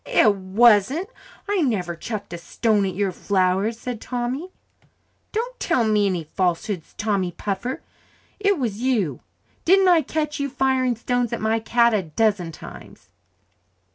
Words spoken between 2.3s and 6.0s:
a stone at your flowers," said Tommy. "Don't tell